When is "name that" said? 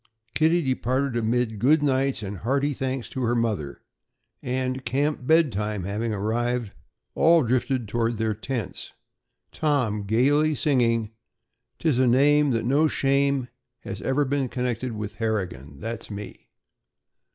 12.07-12.65